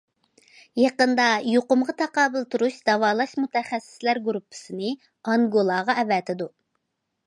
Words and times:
يېقىندا 0.79 1.25
يۇقۇمغا 1.49 1.95
تاقابىل 1.99 2.49
تۇرۇش 2.55 2.81
داۋالاش 2.91 3.37
مۇتەخەسسىسلەر 3.43 4.25
گۇرۇپپىسىنى 4.31 4.95
ئانگولاغا 5.31 6.03
ئەۋەتىدۇ. 6.05 6.55